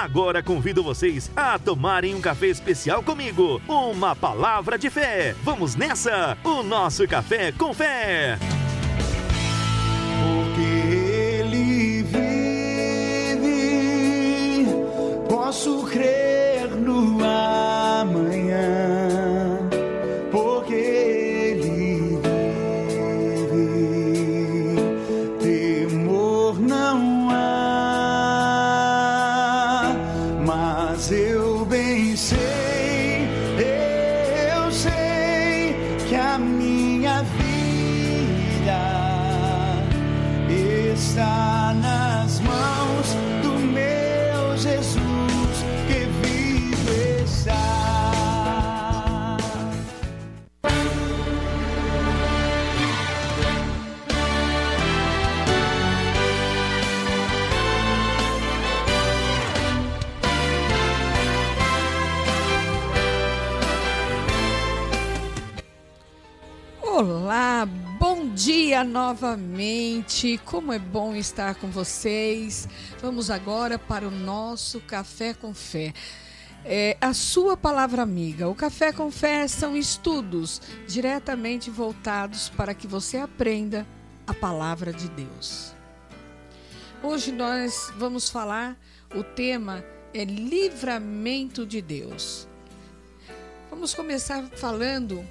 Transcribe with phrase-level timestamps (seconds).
[0.00, 3.60] Agora convido vocês a tomarem um café especial comigo.
[3.68, 5.34] Uma palavra de fé.
[5.42, 6.38] Vamos nessa?
[6.42, 8.38] O nosso café com fé.
[36.10, 38.82] Que a minha vida
[40.92, 41.49] está
[67.02, 67.66] Olá,
[67.98, 70.38] bom dia novamente.
[70.44, 72.68] Como é bom estar com vocês.
[73.00, 75.94] Vamos agora para o nosso Café com Fé.
[76.62, 78.50] É, a sua palavra amiga.
[78.50, 83.86] O Café com Fé são estudos diretamente voltados para que você aprenda
[84.26, 85.74] a palavra de Deus.
[87.02, 88.78] Hoje nós vamos falar,
[89.14, 92.46] o tema é livramento de Deus.
[93.70, 95.24] Vamos começar falando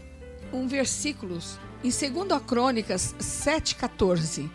[0.52, 1.40] um versículo
[1.84, 4.50] em 2 Crônicas 7,14.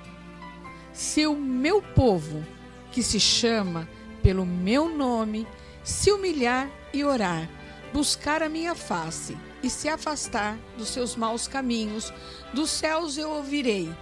[0.93, 2.45] Se o meu povo,
[2.93, 3.89] que se chama
[4.23, 5.47] pelo meu nome,
[5.83, 7.49] se humilhar e orar,
[7.93, 12.13] buscar a minha face e se afastar dos seus maus caminhos,
[12.53, 13.93] dos céus eu ouvirei,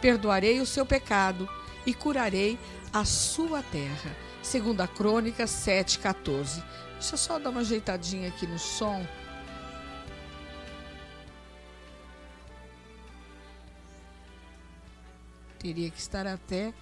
[0.00, 1.48] perdoarei o seu pecado
[1.86, 2.58] e curarei
[2.92, 4.16] a sua terra.
[4.42, 6.62] 2 Crônicas 7,14.
[6.92, 9.06] Deixa eu só dar uma ajeitadinha aqui no som.
[15.56, 16.72] Teria que estar até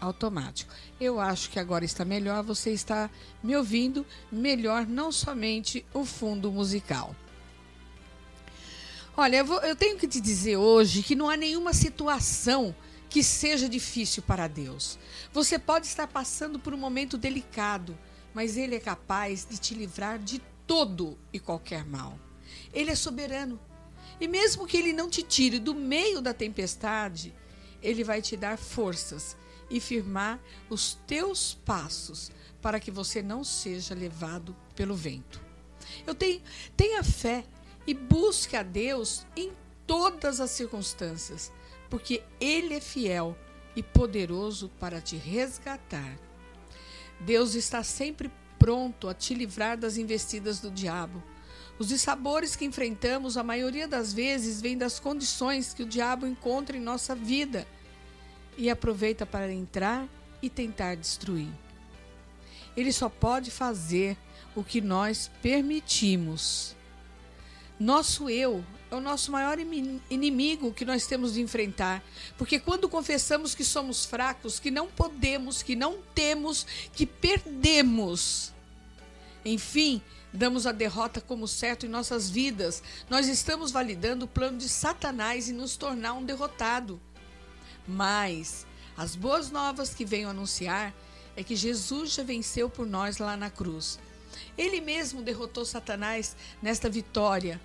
[0.00, 0.72] automático.
[1.00, 3.08] Eu acho que agora está melhor, você está
[3.42, 7.14] me ouvindo melhor, não somente o fundo musical.
[9.16, 12.74] Olha, eu, vou, eu tenho que te dizer hoje que não há nenhuma situação
[13.08, 14.98] que seja difícil para Deus.
[15.32, 17.96] Você pode estar passando por um momento delicado,
[18.32, 22.18] mas Ele é capaz de te livrar de todo e qualquer mal.
[22.72, 23.60] Ele é soberano.
[24.18, 27.34] E mesmo que Ele não te tire do meio da tempestade,
[27.82, 29.36] ele vai te dar forças
[29.68, 30.38] e firmar
[30.68, 35.40] os teus passos para que você não seja levado pelo vento.
[36.06, 36.42] Eu tenho,
[36.76, 37.44] tenha fé
[37.86, 39.52] e busque a Deus em
[39.86, 41.52] todas as circunstâncias,
[41.90, 43.36] porque Ele é fiel
[43.74, 46.18] e poderoso para te resgatar.
[47.20, 51.22] Deus está sempre pronto a te livrar das investidas do diabo.
[51.78, 56.76] Os dissabores que enfrentamos, a maioria das vezes, vem das condições que o diabo encontra
[56.76, 57.66] em nossa vida
[58.56, 60.06] e aproveita para entrar
[60.40, 61.48] e tentar destruir.
[62.76, 64.16] Ele só pode fazer
[64.54, 66.76] o que nós permitimos.
[67.78, 72.04] Nosso eu é o nosso maior inimigo que nós temos de enfrentar,
[72.36, 78.52] porque quando confessamos que somos fracos, que não podemos, que não temos, que perdemos,
[79.44, 84.68] enfim, damos a derrota como certo em nossas vidas, nós estamos validando o plano de
[84.68, 87.00] Satanás e nos tornar um derrotado.
[87.86, 88.66] Mas
[88.96, 90.94] as boas novas que venho anunciar
[91.36, 93.98] é que Jesus já venceu por nós lá na cruz.
[94.56, 97.60] Ele mesmo derrotou Satanás nesta vitória.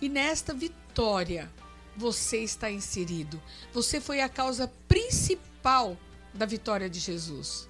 [0.00, 1.50] E nesta vitória
[1.96, 3.40] você está inserido.
[3.72, 5.96] Você foi a causa principal
[6.32, 7.67] da vitória de Jesus.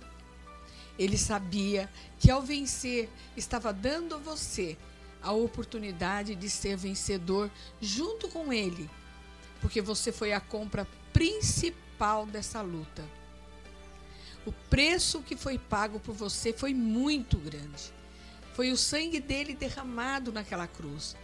[0.99, 1.89] Ele sabia
[2.19, 4.77] que ao vencer estava dando a você
[5.23, 7.51] a oportunidade de ser vencedor
[7.81, 8.89] junto com ele,
[9.61, 13.05] porque você foi a compra principal dessa luta.
[14.47, 17.93] O preço que foi pago por você foi muito grande.
[18.55, 21.15] Foi o sangue dele derramado naquela cruz.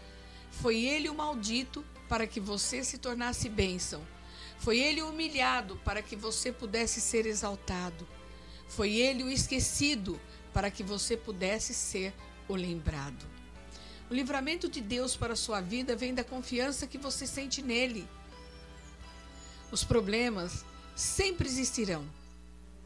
[0.51, 4.07] Foi ele o maldito para que você se tornasse bênção.
[4.59, 8.07] Foi ele o humilhado para que você pudesse ser exaltado.
[8.69, 10.21] Foi ele o esquecido
[10.53, 12.15] para que você pudesse ser
[12.49, 13.27] o lembrado.
[14.11, 18.07] O livramento de Deus para a sua vida vem da confiança que você sente nele.
[19.73, 20.65] Os problemas
[20.95, 22.05] sempre existirão,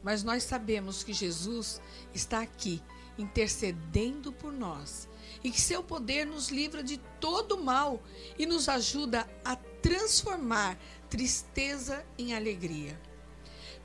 [0.02, 1.80] mas nós sabemos que Jesus
[2.14, 2.80] está aqui
[3.18, 5.08] intercedendo por nós
[5.42, 8.02] e que seu poder nos livra de todo mal
[8.38, 10.78] e nos ajuda a transformar
[11.10, 12.98] tristeza em alegria.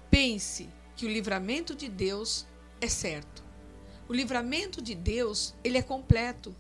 [0.09, 0.69] Pense
[1.03, 2.47] que o livramento de Deus
[2.79, 3.43] é certo.
[4.07, 6.55] O livramento de Deus, ele é completo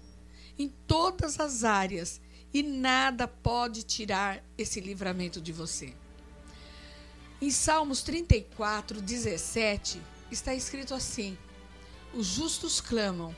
[0.59, 2.19] em todas as áreas
[2.53, 5.93] e nada pode tirar esse livramento de você.
[7.41, 11.37] Em Salmos 34, 17, está escrito assim:
[12.13, 13.33] Os justos clamam,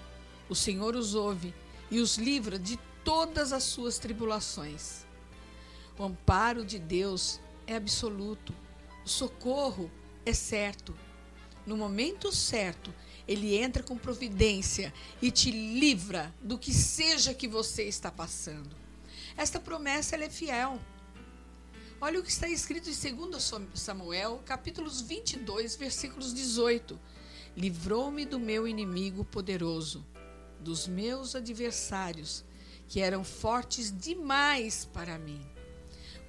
[0.50, 1.54] o Senhor os ouve
[1.92, 5.06] e os livra de todas as suas tribulações.
[6.00, 8.56] O amparo de Deus é absoluto,
[9.06, 9.92] o socorro
[10.26, 10.96] é certo.
[11.66, 12.94] No momento certo,
[13.28, 18.76] ele entra com providência e te livra do que seja que você está passando.
[19.36, 20.80] Esta promessa é fiel.
[22.00, 27.00] Olha o que está escrito em 2 Samuel, capítulos 22, versículos 18.
[27.58, 30.06] Livrou-me do meu inimigo poderoso,
[30.60, 32.44] dos meus adversários,
[32.88, 35.55] que eram fortes demais para mim.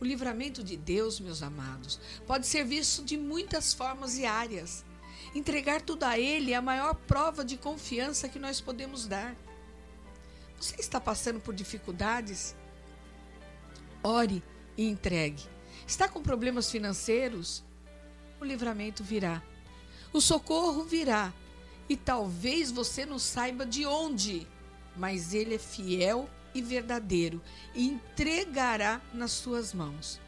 [0.00, 4.84] O livramento de Deus, meus amados, pode ser visto de muitas formas e áreas.
[5.34, 9.34] Entregar tudo a Ele é a maior prova de confiança que nós podemos dar.
[10.60, 12.54] Você está passando por dificuldades?
[14.02, 14.42] Ore
[14.76, 15.42] e entregue.
[15.86, 17.64] Está com problemas financeiros?
[18.40, 19.42] O livramento virá.
[20.12, 21.32] O socorro virá.
[21.88, 24.46] E talvez você não saiba de onde,
[24.96, 27.42] mas Ele é fiel e verdadeiro
[27.74, 30.20] e entregará nas suas mãos.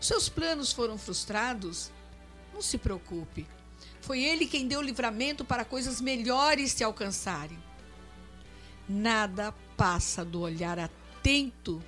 [0.00, 1.90] Seus planos foram frustrados?
[2.52, 3.46] Não se preocupe.
[4.00, 7.58] Foi Ele quem deu livramento para coisas melhores se alcançarem.
[8.88, 11.82] Nada passa do olhar atento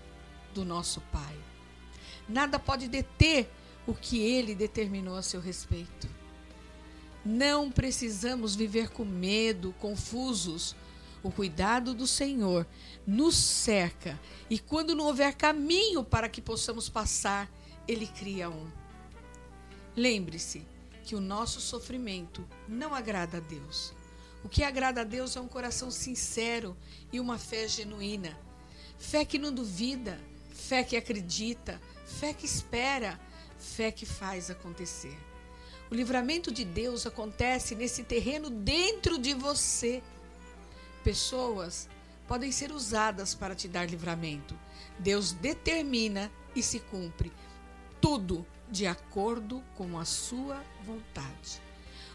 [0.55, 1.37] do nosso Pai.
[2.29, 3.51] Nada pode deter
[3.87, 6.09] o que Ele determinou a seu respeito.
[7.25, 10.77] Não precisamos viver com medo, confusos.
[11.25, 12.67] O cuidado do Senhor
[13.07, 17.51] nos cerca e quando não houver caminho para que possamos passar,
[17.89, 18.71] Ele cria um.
[19.97, 20.67] Lembre-se
[21.03, 23.95] que o nosso sofrimento não agrada a Deus.
[24.45, 26.77] O que agrada a Deus é um coração sincero
[27.11, 28.39] e uma fé genuína.
[28.99, 33.19] Fé que não duvida, fé que acredita, fé que espera,
[33.59, 35.17] fé que faz acontecer.
[35.91, 40.03] O livramento de Deus acontece nesse terreno dentro de você.
[41.05, 41.87] Pessoas
[42.27, 44.59] podem ser usadas para te dar livramento.
[44.99, 47.31] Deus determina e se cumpre
[48.01, 51.61] tudo de acordo com a sua vontade.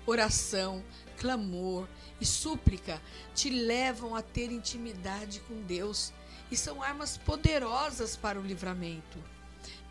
[0.08, 0.84] Oração,
[1.18, 1.88] clamor
[2.20, 3.00] e súplica
[3.36, 6.12] te levam a ter intimidade com Deus
[6.50, 9.24] e são armas poderosas para o livramento.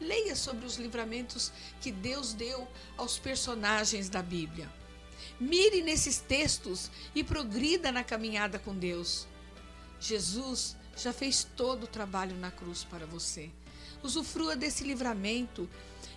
[0.01, 2.67] Leia sobre os livramentos que Deus deu
[2.97, 4.69] aos personagens da Bíblia.
[5.41, 9.27] Mire nesses textos e progrida na caminhada com Deus.
[10.01, 13.51] Jesus já fez todo o trabalho na cruz para você.
[14.03, 15.69] Usufrua desse livramento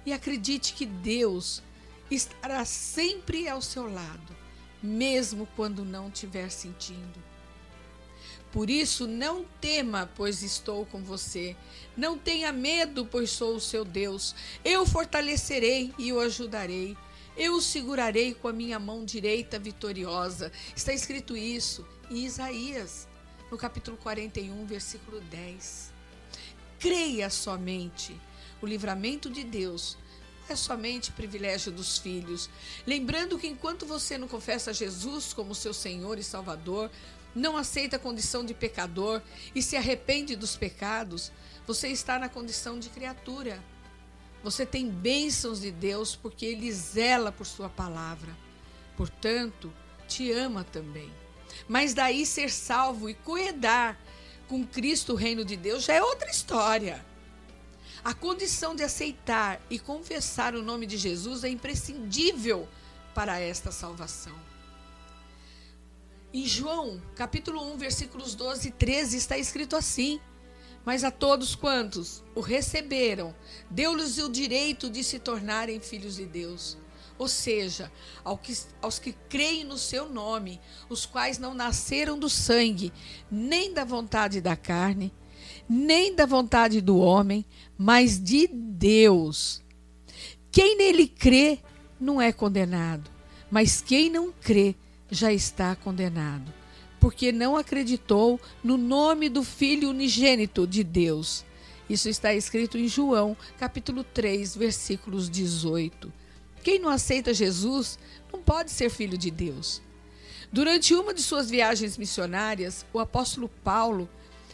[0.05, 1.61] e acredite que Deus
[2.09, 4.35] estará sempre ao seu lado,
[4.81, 7.31] mesmo quando não estiver sentindo.
[8.51, 11.55] Por isso, não tema, pois estou com você.
[11.95, 14.35] Não tenha medo, pois sou o seu Deus.
[14.65, 16.97] Eu fortalecerei e o ajudarei.
[17.35, 20.51] Eu o segurarei com a minha mão direita vitoriosa.
[20.75, 23.07] Está escrito isso em Isaías,
[23.49, 25.93] no capítulo 41, versículo 10.
[26.77, 28.19] Creia somente.
[28.61, 29.97] O livramento de Deus
[30.49, 32.49] é somente privilégio dos filhos.
[32.85, 36.91] Lembrando que enquanto você não confessa Jesus como seu Senhor e Salvador,
[37.33, 39.21] não aceita a condição de pecador
[39.55, 41.31] e se arrepende dos pecados,
[41.65, 43.63] você está na condição de criatura.
[44.43, 48.35] Você tem bênçãos de Deus porque Ele zela por Sua palavra.
[48.97, 49.71] Portanto,
[50.07, 51.11] te ama também.
[51.67, 53.99] Mas daí ser salvo e coedar
[54.47, 57.05] com Cristo o reino de Deus já é outra história.
[58.03, 62.67] A condição de aceitar e confessar o nome de Jesus é imprescindível
[63.13, 64.35] para esta salvação.
[66.33, 70.19] Em João, capítulo 1, versículos 12 e 13, está escrito assim:
[70.85, 73.35] Mas a todos quantos o receberam,
[73.69, 76.77] deu-lhes o direito de se tornarem filhos de Deus.
[77.17, 77.91] Ou seja,
[78.41, 80.59] que, aos que creem no seu nome,
[80.89, 82.91] os quais não nasceram do sangue,
[83.29, 85.13] nem da vontade da carne,
[85.69, 87.45] nem da vontade do homem,
[87.77, 89.61] mas de Deus.
[90.51, 91.59] Quem nele crê
[91.99, 93.09] não é condenado,
[93.51, 94.75] mas quem não crê
[95.09, 96.51] já está condenado,
[97.01, 101.43] porque não acreditou no nome do Filho unigênito de Deus.
[101.89, 106.13] Isso está escrito em João, capítulo 3, versículos 18.
[106.63, 107.97] Quem não aceita Jesus
[108.31, 109.81] não pode ser filho de Deus.
[110.51, 114.07] Durante uma de suas viagens missionárias, o apóstolo Paulo,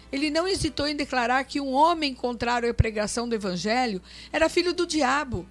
[0.09, 4.01] ele não hesitou em declarar que um homem contrário à pregação do evangelho
[4.31, 5.45] era filho do diabo.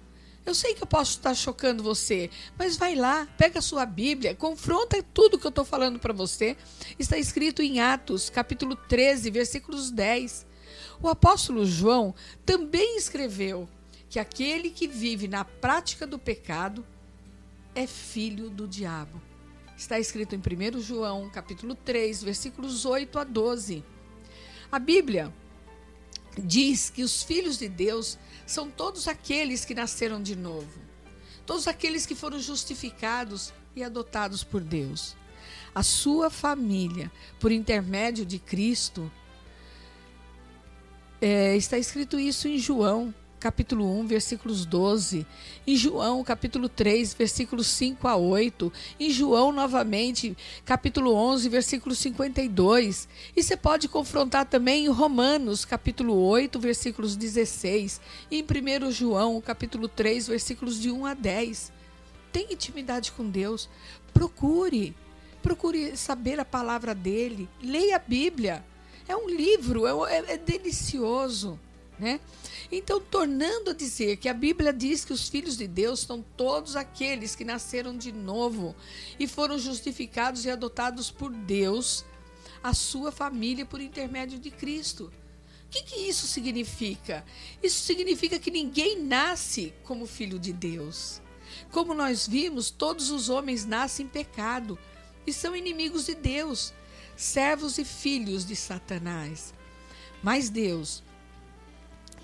[0.47, 4.33] Eu sei que eu posso estar chocando você, mas vai lá, pega a sua Bíblia,
[4.33, 6.55] confronta tudo que eu estou falando para você.
[6.97, 10.45] Está escrito em Atos, capítulo 13, versículos 10.
[11.01, 13.67] O apóstolo João também escreveu
[14.09, 16.85] que aquele que vive na prática do pecado
[17.75, 19.21] é filho do diabo.
[19.75, 23.83] Está escrito em 1 João, capítulo 3, versículos 8 a 12.
[24.71, 25.29] A Bíblia
[26.43, 30.79] diz que os filhos de Deus são todos aqueles que nasceram de novo,
[31.45, 35.15] todos aqueles que foram justificados e adotados por Deus.
[35.73, 39.11] A sua família, por intermédio de Cristo,
[41.21, 45.25] é, está escrito isso em João capítulo 1, versículos 12,
[45.65, 53.07] em João, capítulo 3, versículos 5 a 8, em João, novamente, capítulo 11, versículo 52.
[53.35, 58.01] E você pode confrontar também em Romanos, capítulo 8, versículos 16,
[58.31, 61.71] e em 1 João, capítulo 3, versículos de 1 a 10.
[62.31, 63.69] Tem intimidade com Deus,
[64.13, 64.95] procure,
[65.43, 68.65] procure saber a palavra dele, leia a Bíblia.
[69.07, 71.59] É um livro, é, é, é delicioso.
[71.99, 72.19] Né?
[72.71, 76.75] Então, tornando a dizer que a Bíblia diz que os filhos de Deus são todos
[76.75, 78.75] aqueles que nasceram de novo
[79.19, 82.05] e foram justificados e adotados por Deus,
[82.61, 85.11] a sua família por intermédio de Cristo.
[85.65, 87.25] O que, que isso significa?
[87.61, 91.21] Isso significa que ninguém nasce como filho de Deus.
[91.71, 94.77] Como nós vimos, todos os homens nascem em pecado
[95.25, 96.73] e são inimigos de Deus,
[97.15, 99.53] servos e filhos de Satanás.
[100.23, 101.03] Mas Deus,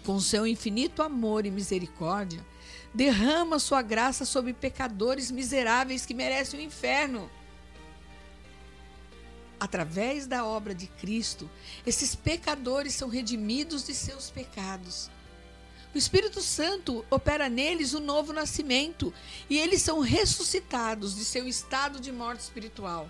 [0.03, 2.45] com seu infinito amor e misericórdia,
[2.93, 7.29] derrama sua graça sobre pecadores miseráveis que merecem o inferno.
[9.59, 11.49] Através da obra de Cristo,
[11.85, 15.09] esses pecadores são redimidos de seus pecados.
[15.95, 19.13] O Espírito Santo opera neles o novo nascimento
[19.49, 23.07] e eles são ressuscitados de seu estado de morte espiritual.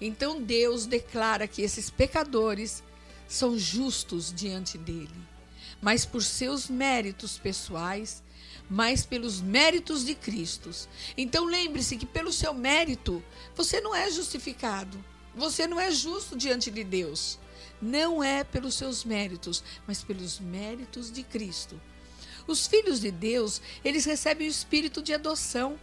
[0.00, 2.82] Então Deus declara que esses pecadores
[3.26, 5.37] são justos diante dele
[5.80, 8.22] mas por seus méritos pessoais,
[8.68, 10.70] mas pelos méritos de Cristo.
[11.16, 13.22] Então lembre-se que pelo seu mérito
[13.54, 15.02] você não é justificado.
[15.34, 17.38] Você não é justo diante de Deus.
[17.80, 21.80] Não é pelos seus méritos, mas pelos méritos de Cristo.
[22.46, 25.78] Os filhos de Deus, eles recebem o espírito de adoção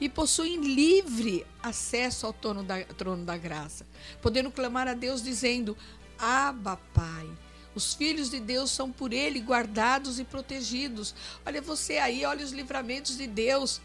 [0.00, 3.86] e possuem livre acesso ao trono da, trono da graça,
[4.22, 5.76] podendo clamar a Deus dizendo:
[6.18, 7.28] Abba, Pai.
[7.76, 11.14] Os filhos de Deus são por ele guardados e protegidos.
[11.44, 13.82] Olha você aí, olha os livramentos de Deus.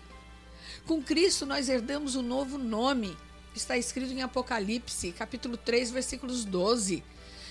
[0.88, 3.18] Com Cristo nós herdamos um novo nome.
[3.54, 7.04] Está escrito em Apocalipse, capítulo 3, versículos 12.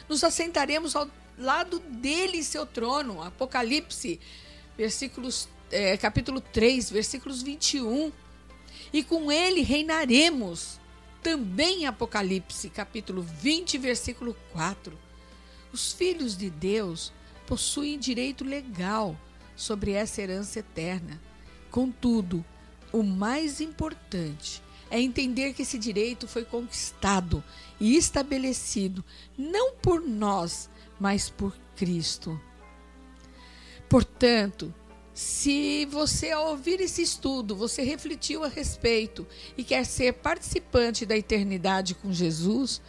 [0.09, 3.23] Nos assentaremos ao lado dele em seu trono.
[3.23, 4.19] Apocalipse,
[4.79, 8.11] versículos, é, capítulo 3, versículos 21.
[8.95, 10.81] E com ele reinaremos.
[11.23, 15.10] Também Apocalipse, capítulo 20, versículo 4.
[15.73, 17.13] Os filhos de Deus
[17.47, 19.17] possuem direito legal
[19.55, 21.21] sobre essa herança eterna.
[21.71, 22.45] Contudo,
[22.93, 27.43] o mais importante é entender que esse direito foi conquistado
[27.79, 29.05] e estabelecido
[29.39, 32.41] não por nós, mas por Cristo.
[33.89, 34.75] Portanto,
[35.13, 41.17] se você, ao ouvir esse estudo, você refletiu a respeito e quer ser participante da
[41.17, 42.81] eternidade com Jesus,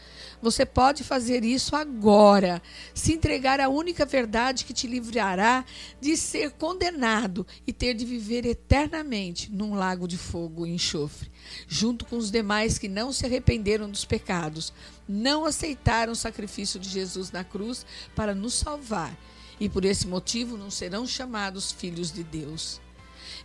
[0.42, 2.62] você pode fazer isso agora,
[2.94, 5.64] se entregar à única verdade que te livrará
[6.00, 11.32] de ser condenado e ter de viver eternamente num lago de fogo e enxofre,
[11.68, 14.74] junto com os demais que não se arrependeram dos pecados,
[15.08, 19.16] não aceitaram o sacrifício de Jesus na cruz para nos salvar
[19.60, 22.82] e por esse motivo não serão chamados filhos de Deus.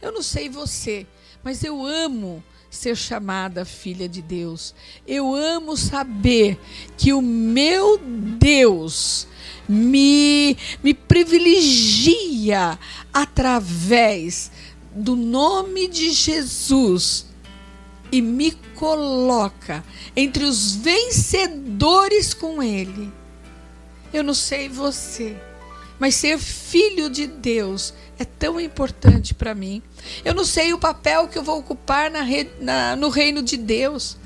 [0.00, 1.06] Eu não sei você,
[1.44, 2.42] mas eu amo
[2.76, 4.74] ser chamada filha de Deus.
[5.06, 6.58] Eu amo saber
[6.96, 9.26] que o meu Deus
[9.68, 12.78] me, me privilegia
[13.12, 14.50] através
[14.92, 17.26] do nome de Jesus
[18.10, 23.12] e me coloca entre os vencedores com Ele.
[24.12, 25.36] Eu não sei você,
[25.98, 29.82] mas ser filho de Deus é tão importante para mim.
[30.24, 32.20] Eu não sei o papel que eu vou ocupar na,
[32.60, 34.16] na, no reino de Deus,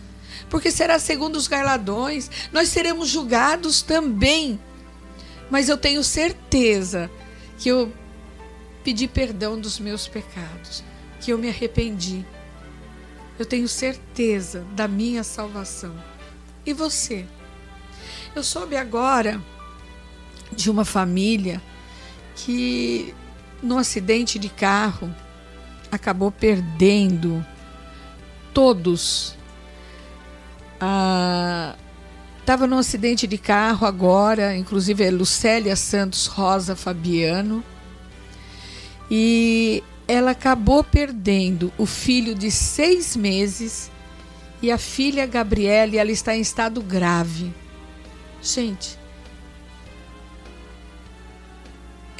[0.49, 4.61] porque será segundo os galardões, nós seremos julgados também.
[5.50, 7.11] Mas eu tenho certeza
[7.59, 7.93] que eu
[8.83, 10.83] pedi perdão dos meus pecados,
[11.21, 12.25] que eu me arrependi.
[13.39, 15.95] Eu tenho certeza da minha salvação.
[16.65, 17.27] E você?
[18.35, 19.43] Eu soube agora
[20.54, 21.61] de uma família
[22.35, 23.14] que,
[23.62, 25.14] num acidente de carro,
[25.90, 27.45] acabou perdendo
[28.52, 29.37] todos.
[32.40, 37.62] Estava ah, acidente de carro agora, inclusive é Lucélia Santos Rosa Fabiano.
[39.11, 43.90] E ela acabou perdendo o filho de seis meses
[44.62, 47.52] e a filha Gabriele, ela está em estado grave.
[48.42, 48.99] Gente,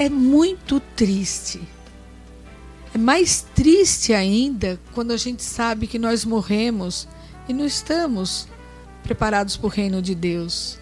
[0.01, 1.61] é muito triste.
[2.91, 7.07] É mais triste ainda quando a gente sabe que nós morremos
[7.47, 8.47] e não estamos
[9.03, 10.79] preparados para o reino de Deus.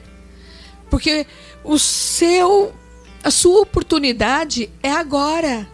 [0.90, 1.28] Porque
[1.66, 2.74] o seu
[3.22, 5.68] a sua oportunidade é agora.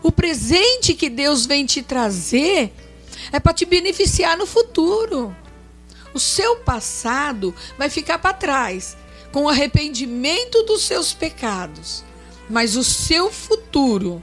[0.00, 2.72] O presente que Deus vem te trazer
[3.32, 5.36] é para te beneficiar no futuro.
[6.14, 8.96] O seu passado vai ficar para trás
[9.32, 12.04] com o arrependimento dos seus pecados,
[12.52, 14.22] mas o seu futuro,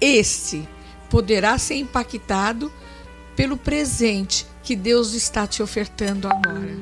[0.00, 0.66] esse,
[1.10, 2.72] poderá ser impactado
[3.36, 6.74] pelo presente que Deus está te ofertando agora,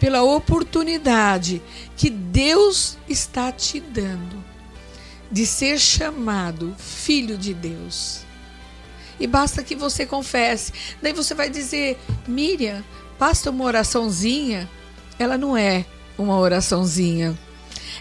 [0.00, 1.60] pela oportunidade
[1.98, 4.42] que Deus está te dando
[5.30, 8.24] de ser chamado filho de Deus.
[9.20, 10.72] E basta que você confesse.
[11.02, 12.82] Daí você vai dizer, Miriam,
[13.18, 14.66] basta uma oraçãozinha.
[15.18, 15.84] Ela não é
[16.16, 17.38] uma oraçãozinha.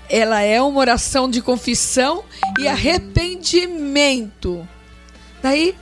[0.09, 2.23] Ela é uma oração de confissão
[2.59, 4.67] e arrependimento.
[5.41, 5.75] Daí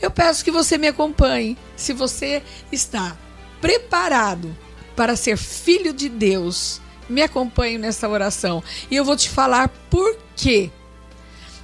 [0.00, 1.56] eu peço que você me acompanhe.
[1.76, 3.16] Se você está
[3.60, 4.56] preparado
[4.94, 8.62] para ser filho de Deus, me acompanhe nessa oração.
[8.90, 10.70] E eu vou te falar por quê.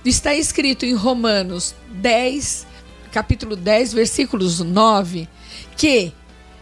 [0.05, 2.67] Está escrito em Romanos 10,
[3.13, 5.29] capítulo 10, versículos 9,
[5.77, 6.13] que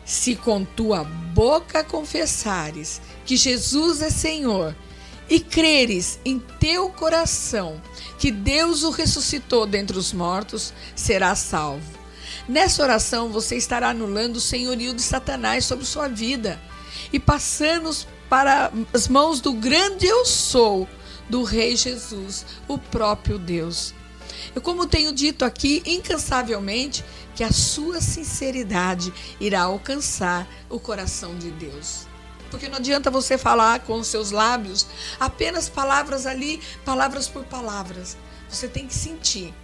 [0.05, 4.75] se com tua boca confessares que Jesus é Senhor
[5.29, 7.81] e creres em teu coração
[8.19, 11.99] que Deus o ressuscitou dentre os mortos, serás salvo.
[12.49, 16.61] Nessa oração você estará anulando o senhorio de Satanás sobre sua vida
[17.13, 17.95] e passando
[18.29, 20.89] para as mãos do grande eu sou,
[21.29, 23.95] do Rei Jesus, o próprio Deus.
[24.55, 31.51] Eu, como tenho dito aqui incansavelmente, que a sua sinceridade irá alcançar o coração de
[31.51, 32.08] Deus.
[32.51, 34.87] Porque não adianta você falar com os seus lábios
[35.19, 38.17] apenas palavras ali, palavras por palavras.
[38.49, 39.55] Você tem que sentir.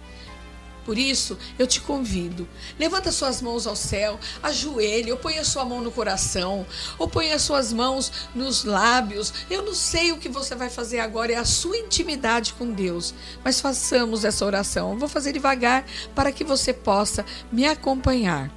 [0.85, 2.47] Por isso, eu te convido.
[2.77, 6.63] Levanta suas mãos ao céu, ajoelhe, ou ponha sua mão no coração,
[6.99, 9.33] ou ponha suas mãos nos lábios.
[9.49, 13.15] Eu não sei o que você vai fazer agora, é a sua intimidade com Deus.
[13.43, 14.91] Mas façamos essa oração.
[14.91, 18.51] Eu vou fazer devagar para que você possa me acompanhar.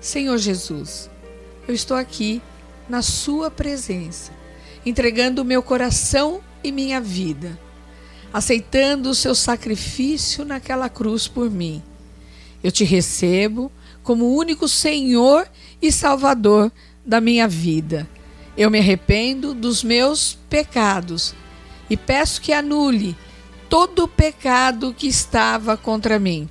[0.00, 1.10] Senhor Jesus,
[1.66, 2.40] eu estou aqui
[2.90, 4.32] na Sua presença,
[4.84, 7.58] entregando o meu coração e minha vida
[8.32, 11.82] aceitando o seu sacrifício naquela cruz por mim.
[12.62, 13.70] Eu te recebo
[14.02, 15.48] como único Senhor
[15.80, 16.70] e Salvador
[17.04, 18.08] da minha vida.
[18.56, 21.34] Eu me arrependo dos meus pecados
[21.88, 23.16] e peço que anule
[23.68, 26.48] todo o pecado que estava contra mim.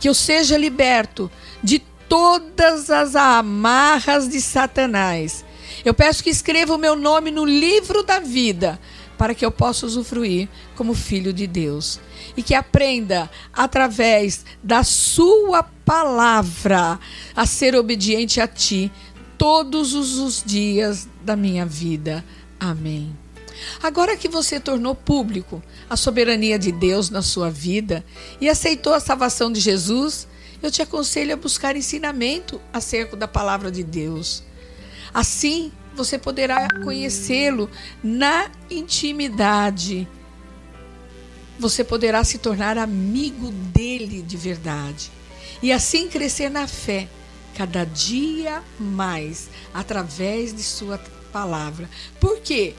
[0.00, 1.30] Que eu seja liberto
[1.62, 5.44] de todas as amarras de Satanás.
[5.84, 8.80] Eu peço que escreva o meu nome no livro da vida
[9.16, 12.00] para que eu possa usufruir como filho de Deus.
[12.36, 17.00] E que aprenda, através da Sua palavra,
[17.34, 18.92] a ser obediente a Ti
[19.36, 22.24] todos os dias da minha vida.
[22.60, 23.16] Amém.
[23.82, 28.04] Agora que você tornou público a soberania de Deus na sua vida
[28.40, 30.28] e aceitou a salvação de Jesus,
[30.62, 34.42] eu te aconselho a buscar ensinamento acerca da palavra de Deus.
[35.12, 37.70] Assim, você poderá conhecê-lo
[38.02, 40.06] na intimidade.
[41.58, 45.10] Você poderá se tornar amigo dele de verdade.
[45.62, 47.08] E assim crescer na fé,
[47.54, 50.98] cada dia mais, através de Sua
[51.32, 51.90] palavra.
[52.20, 52.74] Por quê?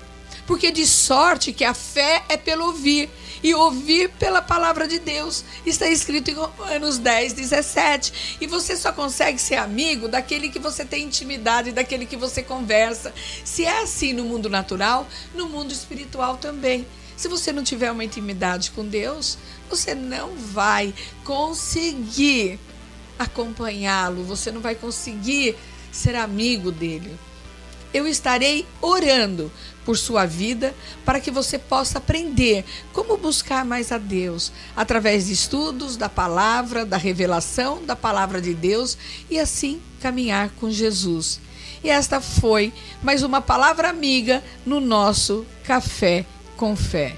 [0.49, 3.07] Porque de sorte que a fé é pelo ouvir
[3.43, 5.45] e ouvir pela palavra de Deus.
[5.63, 8.37] Está escrito em Romanos 10, 17.
[8.41, 13.13] E você só consegue ser amigo daquele que você tem intimidade, daquele que você conversa.
[13.45, 16.83] Se é assim no mundo natural, no mundo espiritual também.
[17.15, 19.37] Se você não tiver uma intimidade com Deus,
[19.69, 22.59] você não vai conseguir
[23.19, 25.55] acompanhá-lo, você não vai conseguir
[25.91, 27.19] ser amigo dele
[27.93, 29.51] eu estarei orando
[29.89, 35.33] por sua vida para que você possa aprender como buscar mais a Deus através de
[35.33, 38.95] estudos da palavra, da revelação da palavra de Deus
[39.31, 41.39] e assim caminhar com Jesus.
[41.83, 42.71] E esta foi
[43.01, 46.23] mais uma palavra amiga no nosso Café
[46.55, 47.17] com Fé.